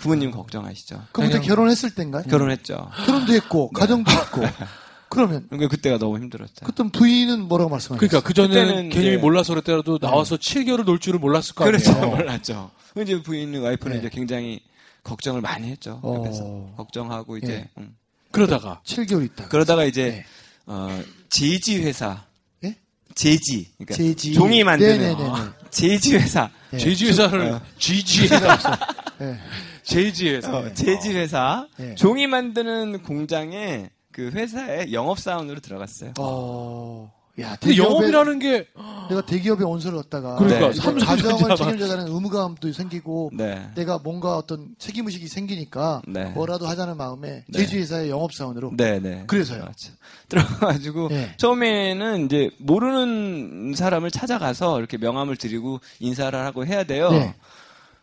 부모님 0.00 0.30
걱정하시죠. 0.30 1.02
그럼 1.12 1.30
그때 1.30 1.44
결혼했을 1.46 1.94
때인가요? 1.94 2.22
결혼했죠. 2.24 2.90
결혼도 3.04 3.32
했고, 3.34 3.70
가정도 3.70 4.10
있고. 4.12 4.42
그러면, 5.10 5.46
그러니까 5.48 5.68
그때가 5.70 5.96
너무 5.98 6.18
힘들었죠. 6.18 6.66
그때 6.66 6.84
부인은 6.92 7.48
뭐라고 7.48 7.70
말씀하셨어요? 7.70 7.98
그러니까 7.98 8.26
그 8.26 8.34
전에는 8.34 8.90
개념이 8.90 9.08
이제- 9.14 9.16
몰라서 9.16 9.54
그랬더라도 9.54 9.98
나와서 9.98 10.36
7개월을 10.36 10.84
놀 10.84 10.98
줄을 10.98 11.18
몰랐을 11.18 11.54
거 11.54 11.64
아니에요. 11.64 11.78
그렇죠. 11.82 12.00
몰랐죠. 12.16 12.70
이제 13.00 13.22
부인 13.22 13.54
와이프는 13.58 13.92
네. 13.96 14.00
이제 14.00 14.10
굉장히 14.10 14.60
걱정을 15.08 15.40
많이 15.40 15.68
했죠. 15.70 15.98
어. 16.02 16.16
옆에서 16.18 16.72
걱정하고 16.76 17.36
이제 17.38 17.52
예. 17.52 17.68
음. 17.78 17.96
그러다가 18.30 18.80
7개월 18.84 19.24
있다가. 19.24 19.48
그러다가 19.48 19.84
이제 19.84 20.10
네. 20.10 20.24
어, 20.66 21.02
제지 21.30 21.82
회사 21.82 22.24
예? 22.64 22.76
제지 23.14 23.70
그러니까 23.78 23.94
제지. 23.94 24.34
종이 24.34 24.62
만드는. 24.62 25.14
어, 25.14 25.52
제지 25.70 26.16
회사. 26.16 26.50
예. 26.74 26.78
제지 26.78 27.06
회사를 27.06 27.52
어. 27.52 27.60
GG에다 27.78 28.58
예. 29.22 29.38
제지 29.82 30.28
회사. 30.30 30.56
어, 30.56 30.72
제지 30.74 31.12
회사. 31.14 31.66
예. 31.80 31.94
종이 31.94 32.26
만드는 32.26 33.02
공장에 33.02 33.88
그 34.12 34.30
회사에 34.30 34.92
영업 34.92 35.18
사원으로 35.18 35.60
들어갔어요. 35.60 36.12
어, 36.18 37.10
야, 37.40 37.56
근데 37.60 37.76
영업이라는 37.76 38.38
게 38.40 38.66
내가 39.08 39.24
대기업에 39.24 39.64
온서를 39.64 39.96
넣었다가 39.96 40.36
그러니까 40.36 40.70
네. 40.70 40.74
삼 40.74 40.98
가정을 40.98 41.56
책임져가는 41.56 42.08
의무감도 42.08 42.72
생기고 42.72 43.30
네. 43.32 43.68
내가 43.74 43.98
뭔가 43.98 44.36
어떤 44.36 44.74
책임 44.78 45.06
의식이 45.06 45.28
생기니까 45.28 46.02
네. 46.06 46.24
뭐라도 46.30 46.66
하자는 46.66 46.96
마음에 46.96 47.44
네. 47.46 47.58
제주회사의 47.58 48.10
영업 48.10 48.32
사원으로 48.32 48.72
네네. 48.76 49.24
그래서요. 49.26 49.64
맞죠. 49.64 49.92
들어가가지고 50.28 51.08
예. 51.12 51.34
처음에는 51.36 52.26
이제 52.26 52.50
모르는 52.58 53.74
사람을 53.74 54.10
찾아가서 54.10 54.78
이렇게 54.78 54.98
명함을 54.98 55.36
드리고 55.36 55.80
인사를 56.00 56.38
하고 56.38 56.66
해야 56.66 56.84
돼요. 56.84 57.10
네. 57.10 57.34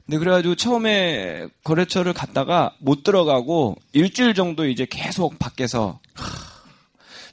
근데 0.05 0.19
그래가지고 0.19 0.55
처음에 0.55 1.47
거래처를 1.63 2.13
갔다가 2.13 2.73
못 2.79 3.03
들어가고 3.03 3.75
일주일 3.91 4.33
정도 4.35 4.67
이제 4.67 4.85
계속 4.89 5.39
밖에서 5.39 5.99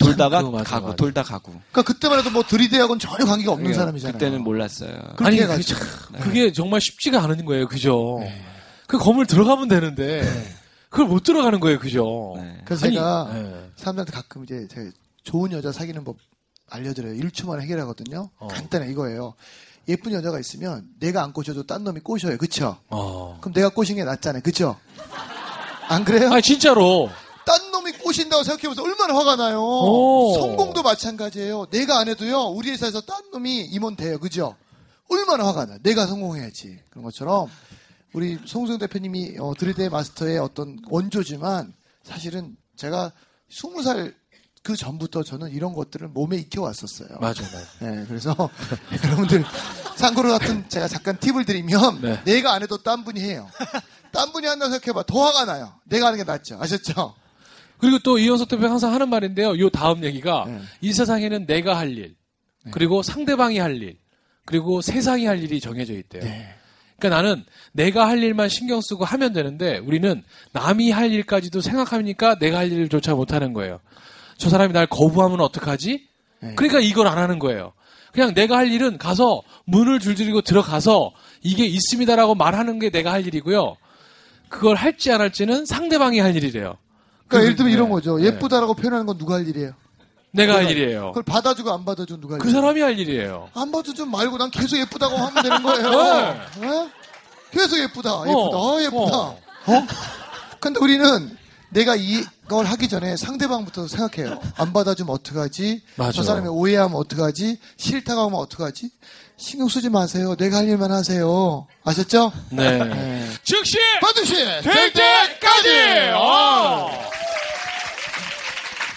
돌다가 0.04 0.38
그거 0.42 0.50
맞아, 0.59 0.64
가고 0.71 0.87
맞아. 0.88 0.97
돌다 0.97 1.23
가고. 1.23 1.52
그러니까 1.71 1.82
그때만 1.82 2.18
해도 2.18 2.30
뭐 2.30 2.42
들이대하고는 2.42 2.99
전혀 2.99 3.25
관계가 3.25 3.52
없는 3.52 3.73
사람이잖아요. 3.75 4.12
그때는 4.12 4.42
몰랐어요. 4.42 4.90
아니. 5.18 5.38
그게, 5.38 5.62
참- 5.62 5.78
그게 6.23 6.52
정말 6.52 6.80
쉽지가 6.80 7.23
않은 7.25 7.44
거예요, 7.44 7.66
그죠? 7.68 8.18
네. 8.21 8.42
그 8.87 8.99
건물 8.99 9.26
들어가면 9.26 9.68
되는데, 9.68 10.23
그걸 10.90 11.06
못 11.06 11.23
들어가는 11.23 11.59
거예요, 11.61 11.78
그죠? 11.78 12.35
네. 12.37 12.59
그래서 12.64 12.87
아니, 12.87 12.94
제가 12.97 13.30
네. 13.32 13.71
사람들한테 13.76 14.12
가끔 14.12 14.44
이제 14.44 14.66
제가 14.71 14.90
좋은 15.25 15.52
여자 15.52 15.73
사귀는 15.73 16.04
법 16.04 16.16
알려드려요. 16.71 17.14
1초 17.23 17.47
만에 17.49 17.62
해결하거든요. 17.62 18.28
어. 18.38 18.49
간단해 18.49 18.90
이거예요. 18.90 19.35
예쁜 19.88 20.12
여자가 20.12 20.38
있으면 20.38 20.87
내가 21.00 21.23
안 21.25 21.32
꼬셔도 21.32 21.64
딴 21.66 21.82
놈이 21.85 22.00
꼬셔요. 22.00 22.37
그쵸? 22.38 22.76
어. 22.88 23.38
그럼 23.40 23.52
내가 23.54 23.68
꼬신 23.71 23.97
게 23.97 24.04
낫잖아요. 24.04 24.42
그쵸? 24.42 24.76
안 25.88 26.04
그래요? 26.04 26.30
아니, 26.32 26.40
진짜로. 26.42 27.11
꼬신다고 28.12 28.45
생각해보세요. 28.45 28.85
얼마나 28.85 29.14
화가 29.14 29.37
나요. 29.37 29.62
오. 29.62 30.35
성공도 30.35 30.83
마찬가지예요. 30.83 31.66
내가 31.71 31.99
안 31.99 32.09
해도요. 32.09 32.49
우리 32.49 32.71
회사에서 32.71 33.00
딴 33.00 33.31
놈이 33.33 33.64
임원 33.64 33.97
돼요. 33.97 34.19
그죠? 34.19 34.54
얼마나 35.09 35.47
화가 35.47 35.66
나요. 35.66 35.78
내가 35.83 36.07
성공해야지. 36.07 36.78
그런 36.90 37.04
것처럼 37.04 37.49
우리 38.12 38.38
송승 38.45 38.78
대표님이 38.78 39.37
어, 39.38 39.54
드리데 39.59 39.88
마스터의 39.88 40.38
어떤 40.38 40.78
원조지만 40.90 41.73
사실은 42.04 42.57
제가 42.76 43.12
20살 43.50 44.14
그 44.62 44.76
전부터 44.76 45.23
저는 45.25 45.50
이런 45.50 45.73
것들을 45.73 46.09
몸에 46.09 46.37
익혀왔었어요. 46.37 47.19
맞아, 47.21 47.42
맞아. 47.42 47.66
네, 47.81 48.04
그래서 48.07 48.35
여러분들 49.04 49.45
참고로 49.97 50.31
같은 50.31 50.69
제가 50.69 50.87
잠깐 50.87 51.19
팁을 51.19 51.45
드리면 51.45 52.00
네. 52.00 52.23
내가 52.25 52.52
안 52.52 52.62
해도 52.62 52.76
딴 52.76 53.04
분이 53.04 53.21
해요. 53.21 53.49
딴 54.12 54.31
분이 54.33 54.47
한다고 54.47 54.71
생각해봐. 54.71 55.04
더 55.04 55.25
화가 55.25 55.47
나요. 55.47 55.73
내가 55.85 56.07
하는 56.07 56.19
게 56.19 56.25
낫죠. 56.25 56.59
아셨죠? 56.61 57.22
그리고 57.82 57.98
또 57.98 58.16
이현석 58.16 58.48
대표 58.48 58.68
항상 58.68 58.94
하는 58.94 59.08
말인데요. 59.08 59.58
요 59.58 59.68
다음 59.68 60.04
얘기가 60.04 60.44
네. 60.46 60.60
이 60.82 60.92
세상에는 60.92 61.46
내가 61.46 61.76
할 61.76 61.98
일, 61.98 62.14
그리고 62.70 63.02
상대방이 63.02 63.58
할 63.58 63.82
일, 63.82 63.96
그리고 64.44 64.80
세상이 64.80 65.26
할 65.26 65.42
일이 65.42 65.58
정해져 65.58 65.92
있대요. 65.94 66.22
네. 66.22 66.54
그러니까 66.96 67.20
나는 67.20 67.44
내가 67.72 68.06
할 68.06 68.22
일만 68.22 68.48
신경 68.48 68.80
쓰고 68.80 69.04
하면 69.04 69.32
되는데 69.32 69.78
우리는 69.78 70.22
남이 70.52 70.92
할 70.92 71.10
일까지도 71.10 71.60
생각하니까 71.60 72.38
내가 72.38 72.58
할 72.58 72.70
일조차 72.70 73.16
못 73.16 73.32
하는 73.32 73.52
거예요. 73.52 73.80
저 74.36 74.48
사람이 74.48 74.72
날 74.72 74.86
거부하면 74.86 75.40
어떡하지? 75.40 76.06
네. 76.38 76.54
그러니까 76.54 76.78
이걸 76.78 77.08
안 77.08 77.18
하는 77.18 77.40
거예요. 77.40 77.72
그냥 78.12 78.32
내가 78.32 78.58
할 78.58 78.70
일은 78.70 78.96
가서 78.96 79.42
문을 79.64 79.98
줄줄이고 79.98 80.42
들어가서 80.42 81.10
이게 81.42 81.66
있습니다라고 81.66 82.36
말하는 82.36 82.78
게 82.78 82.90
내가 82.90 83.10
할 83.10 83.26
일이고요. 83.26 83.76
그걸 84.48 84.76
할지 84.76 85.10
안 85.10 85.20
할지는 85.20 85.64
상대방이 85.66 86.20
할 86.20 86.36
일이래요. 86.36 86.76
그러니까 87.32 87.42
예를 87.44 87.56
들면 87.56 87.70
네. 87.70 87.74
이런 87.74 87.90
거죠. 87.90 88.18
네. 88.18 88.24
예쁘다라고 88.26 88.74
표현하는 88.74 89.06
건 89.06 89.18
누가 89.18 89.34
할 89.34 89.46
일이에요? 89.48 89.72
내가 90.30 90.54
할 90.56 90.70
일이에요. 90.70 91.08
그걸 91.08 91.22
받아주고 91.24 91.70
안 91.72 91.84
받아주고 91.84 92.20
누가 92.20 92.34
할 92.34 92.40
그 92.40 92.48
일이에요? 92.48 92.60
사람이 92.60 92.80
할 92.80 92.98
일이에요. 92.98 93.50
안 93.54 93.70
받아주지 93.70 94.04
말고 94.06 94.38
난 94.38 94.50
계속 94.50 94.78
예쁘다고 94.78 95.16
하면 95.16 95.42
되는 95.42 95.60
거예요. 95.62 95.90
네. 96.60 96.66
어? 96.68 96.90
계속 97.50 97.78
예쁘다, 97.78 98.10
예쁘다, 98.20 98.32
어, 98.32 98.74
어, 98.76 98.80
예쁘다. 98.80 99.16
어. 99.18 99.38
어? 99.66 99.86
근데 100.58 100.80
우리는 100.80 101.36
내가 101.68 101.94
이걸 101.96 102.64
하기 102.66 102.88
전에 102.88 103.16
상대방부터 103.16 103.88
생각해요. 103.88 104.38
안 104.56 104.72
받아주면 104.72 105.12
어떡하지? 105.14 105.82
맞아. 105.96 106.12
저 106.12 106.22
사람이 106.22 106.48
오해하면 106.48 106.96
어떡하지? 106.96 107.58
싫다고 107.76 108.22
하면 108.22 108.34
어떡하지? 108.40 108.90
신경 109.42 109.66
쓰지 109.66 109.90
마세요. 109.90 110.37
내가 110.37 110.58
할 110.58 110.68
일만 110.68 110.92
하세요. 110.92 111.66
아셨죠? 111.82 112.32
네. 112.50 112.78
네. 112.78 113.28
즉시 113.42 113.76
반드시 114.00 114.34
될 114.62 114.92
때까지. 114.92 116.12
어. 116.14 116.88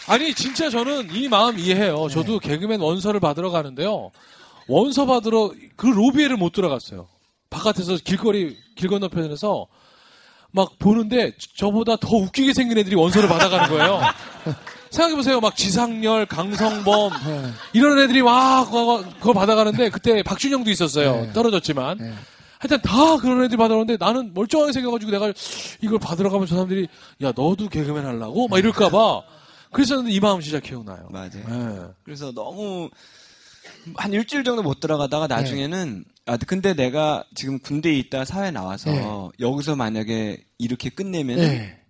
아니 0.08 0.36
진짜 0.36 0.70
저는 0.70 1.10
이 1.16 1.28
마음 1.28 1.58
이해해요. 1.58 2.10
저도 2.10 2.38
개그맨 2.38 2.80
원서를 2.80 3.20
받으러 3.20 3.50
가는데요. 3.50 4.12
원서 4.68 5.08
받으러 5.08 5.52
그 5.76 5.88
로비에를 5.88 6.38
못 6.38 6.52
들어갔어요. 6.52 7.08
바깥에서 7.50 7.98
길거리 8.04 8.56
길 8.76 8.90
건너편에서 8.90 9.66
막 10.52 10.78
보는데 10.78 11.32
저보다 11.58 11.96
더 11.96 12.18
웃기게 12.18 12.54
생긴 12.54 12.78
애들이 12.78 12.96
원서를 12.96 13.28
받아가는 13.28 13.68
거예요. 13.68 14.00
생각해보세요. 14.96 15.40
막 15.40 15.56
지상렬, 15.56 16.26
강성범 16.26 17.12
네. 17.26 17.52
이런 17.74 18.00
애들이 18.00 18.22
막 18.22 18.66
그거, 18.66 19.04
그거 19.20 19.34
받아가는데 19.34 19.90
그때 19.90 20.24
박준영도 20.24 20.70
있었어요. 20.72 21.22
네. 21.28 21.34
떨어졌지만 21.34 21.98
네. 22.00 22.14
하여튼 22.60 22.82
다 22.82 23.18
그런 23.18 23.44
애들이 23.44 23.58
받아오는데 23.58 23.98
나는 24.00 24.34
멀쩡하게 24.34 24.72
생겨가지고 24.72 25.12
내가 25.12 25.32
이걸 25.82 26.00
받으러 26.00 26.30
가면 26.30 26.48
저 26.48 26.56
사람들이 26.56 26.88
야 27.22 27.32
너도 27.36 27.70
개그맨 27.70 28.06
하려고 28.06 28.48
막 28.48 28.58
이럴까봐 28.58 29.22
그랬었는데 29.72 30.12
이 30.12 30.20
마음 30.20 30.40
진짜 30.40 30.60
기억나요. 30.60 31.08
맞아요. 31.12 31.30
네. 31.30 31.82
그래서 32.04 32.32
너무 32.32 32.90
한 33.96 34.14
일주일 34.14 34.44
정도 34.44 34.64
못 34.64 34.80
들어가다가 34.80 35.28
나중에는 35.28 36.06
아 36.28 36.38
근데 36.38 36.74
내가 36.74 37.24
지금 37.36 37.60
군대에 37.60 37.94
있다 37.94 38.26
사회 38.26 38.52
나와서 38.52 38.90
네. 38.90 39.06
여기서 39.40 39.76
만약에 39.76 40.44
이렇게 40.58 40.90
끝내면 40.90 41.38
네. 41.38 41.82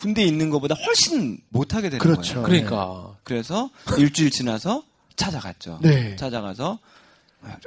군대에 0.00 0.24
있는 0.24 0.50
것보다 0.50 0.74
훨씬 0.74 1.38
못하게 1.50 1.90
되는 1.90 1.98
그렇죠. 1.98 2.42
거예요. 2.42 2.46
그러니까 2.46 3.16
그래서 3.22 3.70
일주일 3.98 4.30
지나서 4.30 4.82
찾아갔죠. 5.16 5.80
네. 5.82 6.16
찾아가서 6.16 6.78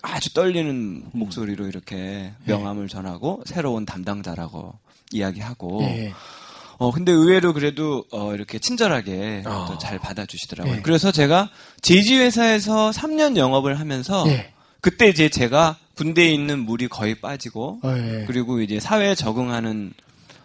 아주 0.02 0.34
떨리는 0.34 1.04
목소리로 1.14 1.68
이렇게 1.68 2.34
명함을 2.46 2.88
전하고 2.88 3.44
새로운 3.46 3.86
담당자라고 3.86 4.74
이야기하고 5.12 5.82
네. 5.82 6.14
어 6.78 6.92
근데 6.92 7.12
의외로 7.12 7.54
그래도 7.54 8.04
어 8.12 8.34
이렇게 8.34 8.58
친절하게 8.60 9.44
아. 9.46 9.68
또잘 9.70 10.00
받아주시더라고요. 10.00 10.76
네. 10.76 10.82
그래서 10.82 11.12
제가 11.12 11.50
제지 11.82 12.18
회사에서 12.18 12.90
3년 12.90 13.38
영업을 13.38 13.80
하면서 13.80 14.26
네. 14.26 14.52
그때 14.82 15.08
이제 15.08 15.30
제가 15.30 15.78
군대에 15.96 16.32
있는 16.32 16.60
물이 16.60 16.88
거의 16.88 17.16
빠지고 17.16 17.80
어, 17.84 17.96
예. 17.96 18.26
그리고 18.26 18.60
이제 18.60 18.80
사회에 18.80 19.14
적응하는 19.14 19.94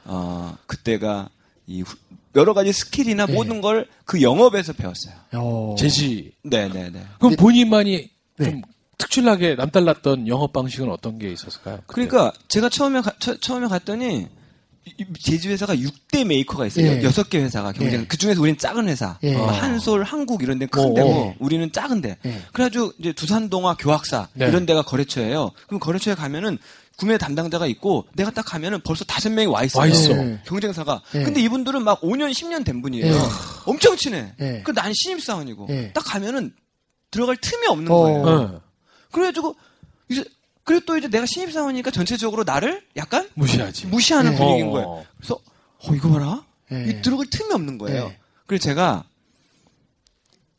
어 0.04 0.56
그때가 0.66 1.30
이 1.68 1.82
후- 1.82 1.96
여러 2.34 2.54
가지 2.54 2.72
스킬이나 2.72 3.26
네. 3.26 3.32
모든 3.34 3.60
걸 3.60 3.86
그 4.04 4.22
영업에서 4.22 4.72
배웠어요. 4.72 5.14
어. 5.34 5.76
제지. 5.78 6.32
네네네. 6.42 7.00
그럼 7.18 7.30
네. 7.32 7.36
본인만이 7.36 8.10
네. 8.38 8.44
좀 8.50 8.62
특출나게 8.96 9.54
남달랐던 9.54 10.26
영업 10.28 10.52
방식은 10.52 10.90
어떤 10.90 11.18
게 11.18 11.30
있었을까요? 11.30 11.80
그때? 11.86 12.06
그러니까 12.08 12.32
제가 12.48 12.68
처음에 12.70 13.00
가, 13.02 13.12
처 13.40 13.56
음에 13.58 13.68
갔더니 13.68 14.26
이- 14.86 14.90
이 14.98 15.04
제지 15.20 15.50
회사가 15.50 15.74
6대 15.76 16.24
메이커가 16.26 16.66
있어요. 16.66 16.86
예. 16.86 17.02
여섯 17.02 17.28
개 17.28 17.38
회사가 17.38 17.72
경쟁. 17.72 18.00
예. 18.00 18.06
그 18.06 18.16
중에서 18.16 18.40
우리는 18.40 18.56
작은 18.58 18.88
회사. 18.88 19.18
예. 19.22 19.34
뭐 19.36 19.46
한솔, 19.50 20.02
한국 20.04 20.42
이런 20.42 20.58
데는 20.58 20.70
어, 20.72 20.82
큰 20.88 20.94
데고 20.94 21.10
어. 21.10 21.34
우리는 21.38 21.70
작은데. 21.70 22.16
예. 22.24 22.40
그래가지고 22.54 22.92
이제 22.98 23.12
두산동아 23.12 23.76
교학사 23.78 24.28
네. 24.32 24.48
이런 24.48 24.64
데가 24.64 24.80
거래처예요. 24.82 25.50
그럼 25.66 25.78
거래처에 25.80 26.14
가면은 26.14 26.56
구매 26.98 27.16
담당자가 27.16 27.66
있고 27.68 28.06
내가 28.14 28.32
딱 28.32 28.42
가면은 28.42 28.80
벌써 28.80 29.04
다섯 29.04 29.30
명이 29.30 29.46
와 29.46 29.62
있어요. 29.62 29.82
와 29.82 29.86
있어. 29.86 30.10
예. 30.10 30.40
경쟁사가. 30.44 31.00
예. 31.14 31.22
근데 31.22 31.40
이분들은 31.40 31.84
막 31.84 32.00
5년, 32.00 32.32
10년 32.32 32.64
된 32.64 32.82
분이에요. 32.82 33.06
예. 33.06 33.18
엄청 33.66 33.96
친해. 33.96 34.34
예. 34.40 34.62
그난 34.64 34.92
신입 34.92 35.22
사원이고. 35.22 35.68
예. 35.70 35.92
딱 35.92 36.02
가면은 36.04 36.52
들어갈 37.12 37.36
틈이 37.36 37.68
없는 37.68 37.92
어. 37.92 37.94
거예요. 37.94 38.48
네. 38.50 38.58
그래가지고 39.12 39.54
이제 40.08 40.24
그리고 40.64 40.84
또 40.86 40.98
이제 40.98 41.06
내가 41.06 41.24
신입 41.24 41.52
사원이니까 41.52 41.92
전체적으로 41.92 42.42
나를 42.42 42.84
약간 42.96 43.30
무시하지. 43.34 43.86
무시하는 43.86 44.32
예. 44.32 44.36
분위기인 44.36 44.66
어. 44.66 44.70
거예요. 44.72 45.06
그래서 45.18 45.34
어 45.78 45.94
이거 45.94 46.10
봐라. 46.10 46.44
예. 46.72 46.84
이 46.88 47.00
들어갈 47.00 47.26
틈이 47.30 47.54
없는 47.54 47.78
거예요. 47.78 48.06
예. 48.10 48.18
그래서 48.46 48.64
제가 48.64 49.04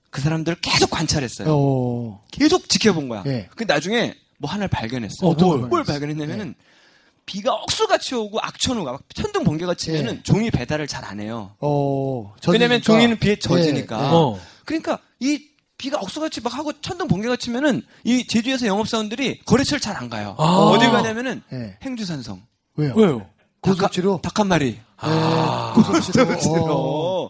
그 0.09 0.21
사람들을 0.21 0.59
계속 0.61 0.89
관찰했어요. 0.89 1.47
어. 1.49 2.23
계속 2.31 2.69
지켜본 2.69 3.09
거야. 3.09 3.23
예. 3.27 3.49
근데 3.53 3.73
나중에 3.73 4.15
뭐 4.39 4.49
하나를 4.49 4.67
발견했어요. 4.69 5.29
어, 5.29 5.33
뭘 5.35 5.59
뭘? 5.59 5.83
발견했냐면은 5.83 6.55
비가 7.25 7.53
억수같이 7.53 8.15
오고 8.15 8.39
악천후가 8.41 8.91
막 8.91 9.01
천둥 9.13 9.43
번개가 9.43 9.75
치면은 9.75 10.15
예. 10.17 10.23
종이 10.23 10.49
배달을 10.49 10.87
잘 10.87 11.05
안 11.05 11.19
해요. 11.19 11.55
어. 11.59 12.33
왜냐면 12.47 12.81
젖으니까. 12.81 12.93
종이는 12.93 13.19
비에 13.19 13.35
젖으니까. 13.37 13.99
예, 13.99 14.03
예. 14.03 14.09
어. 14.11 14.39
그러니까 14.65 14.97
이 15.19 15.45
비가 15.77 15.97
억수같이 15.99 16.41
막 16.41 16.57
하고 16.57 16.71
천둥 16.81 17.07
번개가 17.07 17.35
치면은 17.35 17.83
이 18.03 18.25
제주에서 18.27 18.65
영업사원들이 18.65 19.41
거래처를 19.45 19.79
잘 19.79 19.95
안 19.97 20.09
가요. 20.09 20.35
아. 20.39 20.43
어딜 20.43 20.89
가냐면은 20.91 21.43
예. 21.53 21.77
행주산성. 21.83 22.41
왜요? 22.77 22.93
왜요? 22.95 23.29
고속지로? 23.61 24.21
닭 24.23 24.39
한 24.39 24.47
마리. 24.47 24.79
아, 24.97 25.73
고속지로. 25.75 26.67
어. 26.69 27.29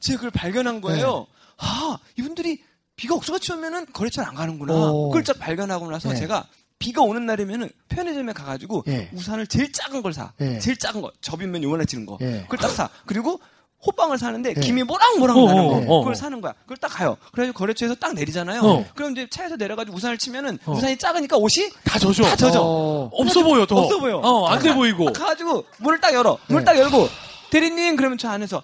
제가 0.00 0.16
그걸 0.18 0.30
발견한 0.32 0.80
거예요. 0.80 1.26
아, 1.56 1.98
이분들이 2.18 2.62
비가 2.98 3.14
억수같이 3.14 3.52
오면은 3.52 3.86
거래처를 3.92 4.28
안 4.28 4.34
가는구나. 4.34 4.74
어. 4.74 5.08
그걸 5.08 5.22
딱 5.22 5.38
발견하고 5.38 5.88
나서 5.90 6.10
네. 6.10 6.16
제가 6.16 6.44
비가 6.80 7.00
오는 7.02 7.24
날이면은 7.26 7.70
편의점에 7.88 8.32
가가지고 8.32 8.84
예. 8.88 9.08
우산을 9.14 9.46
제일 9.46 9.72
작은 9.72 10.02
걸 10.02 10.12
사. 10.12 10.32
예. 10.40 10.58
제일 10.58 10.76
작은 10.76 11.00
거. 11.00 11.10
접이면 11.20 11.62
요만해지는 11.62 12.06
거. 12.06 12.18
예. 12.20 12.42
그걸 12.42 12.58
딱 12.58 12.68
사. 12.70 12.88
그리고 13.06 13.40
호빵을 13.86 14.18
사는데 14.18 14.54
예. 14.56 14.60
김이 14.60 14.82
모락모락 14.82 15.36
어, 15.36 15.46
나는 15.46 15.64
어, 15.64 15.68
거. 15.68 15.94
어. 15.94 15.98
그걸 16.00 16.16
사는 16.16 16.40
거야. 16.40 16.52
그걸 16.62 16.76
딱 16.78 16.88
가요. 16.88 17.16
그래가지고 17.32 17.56
거래처에서 17.56 17.94
딱 17.94 18.14
내리잖아요. 18.14 18.60
어. 18.62 18.84
그럼 18.96 19.12
이제 19.12 19.28
차에서 19.30 19.54
내려가지고 19.54 19.96
우산을 19.96 20.18
치면은 20.18 20.58
우산이 20.66 20.96
작으니까 20.98 21.36
옷이 21.36 21.70
다 21.84 22.00
젖어. 22.00 22.24
다 22.24 22.34
젖어. 22.34 22.60
어. 22.60 23.10
없어 23.12 23.44
보여, 23.44 23.64
더. 23.64 23.76
없어 23.76 24.00
보여. 24.00 24.16
어, 24.18 24.48
안돼 24.48 24.74
보이고. 24.74 25.12
딱 25.12 25.20
가가지고 25.20 25.64
문을 25.78 26.00
딱 26.00 26.12
열어. 26.14 26.36
문을 26.48 26.64
네. 26.64 26.64
딱 26.64 26.76
열고 26.78 27.08
대리님 27.50 27.94
그러면 27.94 28.18
저 28.18 28.28
안에서 28.28 28.60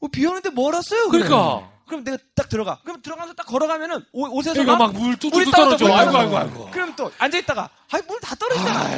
어, 0.00 0.06
비 0.08 0.24
오는데 0.24 0.50
뭘 0.50 0.72
왔어요? 0.74 1.08
그래. 1.08 1.24
그러니까. 1.24 1.68
그 1.68 1.79
럼 1.96 2.04
내가 2.04 2.16
딱 2.34 2.48
들어가. 2.48 2.78
그럼 2.84 3.00
들어가서 3.02 3.32
딱 3.34 3.46
걸어가면은 3.46 4.04
옷, 4.12 4.28
옷에서 4.32 4.54
그러니까 4.62 4.76
막, 4.86 4.92
막물 4.92 5.16
뚝뚝 5.16 5.50
떨어져. 5.50 5.92
아이고, 5.94 6.16
아이고, 6.16 6.38
아이고. 6.38 6.70
그럼 6.70 6.94
또 6.96 7.10
앉아 7.18 7.38
있다가 7.38 7.68
아이 7.90 8.00
물 8.06 8.18
다 8.20 8.34
떨어지잖아. 8.36 8.88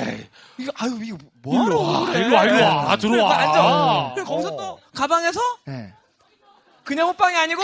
이거 0.58 0.72
아유 0.76 0.98
이거 1.02 1.16
뭐 1.42 1.62
하러 1.64 1.74
일로 1.74 1.82
와, 1.82 2.06
그래. 2.06 2.18
일로 2.20 2.36
와, 2.36 2.44
일로 2.44 2.62
와. 2.64 2.92
아, 2.92 2.96
들어와. 2.96 3.36
앉아. 3.38 3.60
아. 3.62 4.12
그럼 4.14 4.26
거기서 4.26 4.50
또 4.56 4.80
가방에서 4.94 5.40
예. 5.68 5.92
그냥 6.84 7.08
호빵이 7.08 7.36
아니고 7.36 7.62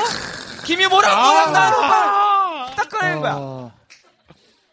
김이 0.65 0.87
뭐라고 0.87 1.17
모양 1.29 1.53
나는 1.53 1.77
호빵을 1.79 2.75
딱 2.77 2.89
꺼내는 2.89 3.21
거야. 3.21 3.35
어, 3.37 3.73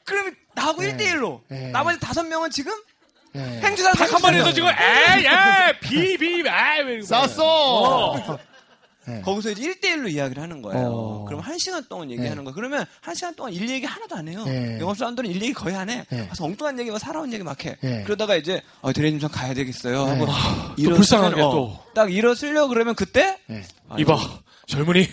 그러면 0.05 0.35
나하고 0.53 0.81
네. 0.81 0.95
1대1로 0.95 1.41
네. 1.49 1.71
나머지 1.71 1.99
다섯 1.99 2.23
명은 2.23 2.49
지금 2.51 2.71
예. 3.35 3.39
행주산 3.39 3.91
닭한 3.95 4.21
마리에서 4.21 4.53
지금, 4.53 4.69
에이, 4.69 5.25
에이, 5.25 5.73
비, 5.81 6.17
비, 6.17 6.25
에이, 6.47 6.81
왜. 6.85 7.01
쌌어! 7.01 8.15
거기서 9.23 9.51
이제 9.51 9.61
1대1로 9.61 10.09
이야기를 10.11 10.41
하는 10.41 10.61
거예요. 10.61 10.87
어. 10.87 11.25
그럼 11.25 11.39
한 11.41 11.57
시간 11.57 11.83
동안 11.87 12.09
얘기하는 12.11 12.37
네. 12.37 12.43
거예요. 12.43 12.53
그러면 12.55 12.85
한 13.01 13.13
시간 13.15 13.35
동안 13.35 13.53
일 13.53 13.69
얘기 13.69 13.85
하나도 13.85 14.15
안 14.15 14.27
해요. 14.27 14.43
네. 14.45 14.79
영업사원들은 14.79 15.29
일 15.29 15.41
얘기 15.41 15.53
거의 15.53 15.75
안 15.75 15.89
해. 15.89 16.05
네. 16.09 16.27
가서 16.27 16.45
엉뚱한 16.45 16.79
얘기, 16.79 16.89
막 16.91 16.99
살아온 16.99 17.31
얘기 17.33 17.43
막 17.43 17.63
해. 17.65 17.77
네. 17.81 18.03
그러다가 18.03 18.35
이제, 18.35 18.61
어, 18.81 18.91
대리님 18.93 19.19
좀 19.19 19.29
가야 19.29 19.53
되겠어요. 19.53 20.05
하고, 20.05 20.25
또 20.25 20.31
일어서면, 20.77 20.95
불쌍하게 20.97 21.41
어, 21.41 21.51
또. 21.51 21.79
딱 21.93 22.11
일어서려고 22.11 22.69
그러면 22.69 22.95
그때, 22.95 23.37
예. 23.49 23.63
아, 23.89 23.95
이봐, 23.99 24.17
젊은이. 24.67 25.07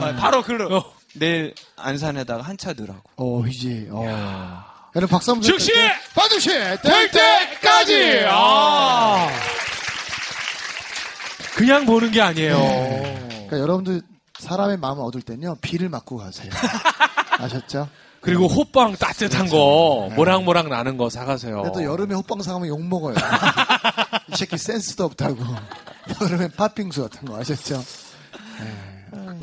아, 0.00 0.16
바로 0.18 0.42
글로, 0.42 0.76
어. 0.76 0.92
내일 1.14 1.54
안산에다가 1.76 2.42
한 2.42 2.56
차 2.56 2.72
넣으라고. 2.72 3.02
어, 3.16 3.46
이제, 3.46 3.86
어. 3.90 4.64
여러분 4.94 5.12
박수 5.14 5.30
한번 5.30 5.42
즉시! 5.46 5.72
반드시! 6.14 6.48
될될 6.50 7.10
때까지! 7.10 8.24
아. 8.28 9.28
그냥 11.56 11.86
보는 11.86 12.10
게 12.10 12.20
아니에요. 12.20 12.56
그러니까 12.56 13.58
여러분들 13.58 14.02
사람의 14.38 14.78
마음을 14.78 15.02
얻을 15.04 15.22
때는요, 15.22 15.56
비를 15.60 15.88
맞고 15.88 16.16
가세요. 16.16 16.50
아셨죠? 17.38 17.88
그리고 18.20 18.46
호빵 18.46 18.94
따뜻한 18.96 19.48
거, 19.48 20.08
모락모락 20.14 20.68
나는 20.68 20.96
거 20.96 21.10
사가세요. 21.10 21.72
또 21.74 21.82
여름에 21.82 22.14
호빵 22.14 22.42
사가면 22.42 22.68
욕 22.68 22.80
먹어요. 22.82 23.14
이 24.32 24.36
새끼 24.36 24.56
센스도 24.56 25.04
없다고. 25.06 25.38
여름에 26.22 26.48
팥빙수 26.48 27.02
같은 27.02 27.28
거 27.28 27.38
아셨죠? 27.40 27.82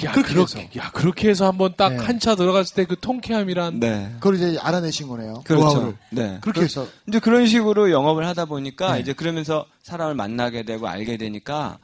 야, 0.05 0.11
그렇게 0.11 0.33
그렇게, 0.33 0.59
해서. 0.59 0.69
야, 0.79 0.91
그렇게 0.91 1.29
해서 1.29 1.45
한번 1.47 1.73
딱 1.77 1.89
네. 1.89 1.97
한차 1.97 2.35
들어갔을 2.35 2.75
때 2.75 2.85
그 2.85 2.99
통쾌함이란. 2.99 3.79
네. 3.79 4.11
그걸 4.19 4.35
이제 4.35 4.57
알아내신 4.61 5.07
거네요. 5.07 5.41
그렇죠. 5.45 5.95
네. 6.11 6.37
그렇게 6.41 6.61
해서. 6.61 6.87
이제 7.07 7.19
그런 7.19 7.45
식으로 7.47 7.91
영업을 7.91 8.25
하다 8.27 8.45
보니까 8.45 8.93
네. 8.95 9.01
이제 9.01 9.13
그러면서 9.13 9.65
사람을 9.83 10.15
만나게 10.15 10.63
되고 10.63 10.87
알게 10.87 11.17
되니까 11.17 11.77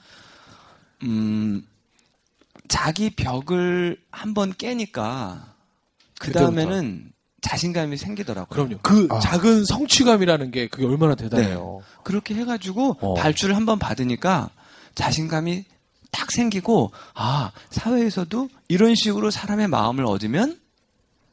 음 1.04 1.64
자기 2.68 3.10
벽을 3.12 3.98
한번 4.12 4.54
깨니까 4.58 5.54
그 6.20 6.32
다음에는 6.32 7.12
자신감이 7.42 7.98
생기더라고요. 7.98 8.48
그럼요. 8.68 8.80
그 8.82 9.08
아. 9.12 9.20
작은 9.20 9.66
성취감이라는 9.66 10.50
게 10.52 10.68
그게 10.68 10.86
얼마나 10.86 11.14
대단해요. 11.14 11.82
그렇게 12.04 12.34
해가지고 12.34 12.98
어. 13.02 13.14
발주를 13.14 13.56
한번 13.56 13.78
받으니까 13.78 14.50
자신감이 14.96 15.66
딱 16.16 16.32
생기고 16.32 16.92
아 17.14 17.52
사회에서도 17.72 18.48
이런 18.70 18.96
식으로 18.96 19.32
사람의 19.32 19.68
마음을 19.68 20.06
얻으면 20.06 20.58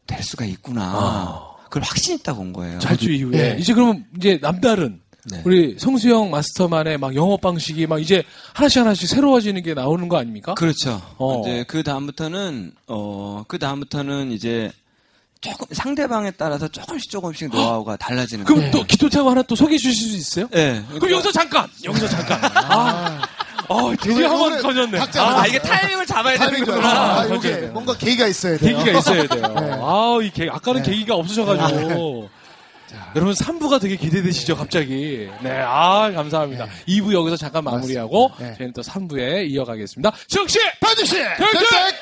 될 0.09 0.23
수가 0.25 0.45
있구나. 0.45 0.83
아. 0.83 1.53
그걸 1.65 1.85
확신 1.85 2.17
있다고 2.17 2.43
온 2.43 2.53
거예요. 2.53 2.81
잘주 2.81 3.13
이후에 3.13 3.55
네. 3.55 3.57
이제 3.61 3.73
그러면 3.73 4.05
이제 4.17 4.39
남다른 4.43 5.01
네. 5.31 5.41
우리 5.45 5.77
성수형 5.79 6.31
마스터만의 6.31 6.99
막 6.99 7.15
영업 7.15 7.41
방식이 7.41 7.87
막 7.87 8.01
이제 8.01 8.25
하나씩 8.55 8.81
하나씩 8.81 9.09
새로워지는 9.09 9.63
게 9.63 9.73
나오는 9.73 10.09
거 10.09 10.19
아닙니까? 10.19 10.55
그렇죠. 10.55 11.01
어. 11.17 11.41
이제 11.41 11.65
그 11.69 11.85
다음부터는 11.85 12.73
어그 12.87 13.59
다음부터는 13.59 14.33
이제 14.33 14.73
조금 15.41 15.67
상대방에 15.73 16.33
따라서 16.33 16.69
조금씩 16.69 17.11
조금씩 17.11 17.51
노하우가 17.51 17.97
달라지는 17.97 18.45
그럼 18.45 18.61
거예요. 18.61 18.73
또 18.73 18.85
기토차고 18.85 19.31
하나 19.31 19.43
또 19.43 19.55
소개해 19.55 19.79
주실 19.79 20.11
수 20.11 20.17
있어요? 20.17 20.49
네. 20.51 20.83
그럼 20.89 21.13
여기서 21.13 21.33
잠깐! 21.33 21.69
여기서 21.85 22.09
잠깐! 22.09 22.41
아, 22.55 23.23
어, 23.73 23.95
드디어 23.97 24.29
한번 24.31 24.61
터졌네. 24.61 24.99
아, 25.19 25.47
이게 25.47 25.59
타이밍을 25.59 26.07
잡아야 26.07 26.39
되는구나. 26.39 26.89
아, 26.89 27.21
아, 27.21 27.27
이게 27.27 27.57
뭔가 27.73 27.97
계기가 27.97 28.27
있어야 28.27 28.59
돼요. 28.59 28.79
계기가 28.79 28.99
있어야 28.99 29.27
돼요. 29.27 29.43
네. 29.61 29.71
아, 29.81 30.19
이 30.23 30.31
계, 30.31 30.49
아까는 30.51 30.83
네. 30.83 30.91
계기가 30.91 31.15
없으셔가지고. 31.17 32.29
자, 32.87 33.13
여러분 33.17 33.35
3부가 33.35 33.81
되게 33.81 33.97
기대되시죠, 33.97 34.55
갑자기. 34.57 35.29
네, 35.41 35.51
아, 35.65 36.11
감사합니다. 36.13 36.67
네. 36.67 36.71
2부 36.89 37.15
여기서 37.15 37.37
잠깐 37.37 37.65
마무리하고 37.65 38.33
네. 38.39 38.55
저희는 38.59 38.75
또 38.75 38.83
3부에 38.83 39.49
이어가겠습니다. 39.51 40.13
즉시 40.29 40.59
반드시 40.81 41.17
결정까지. 41.17 41.93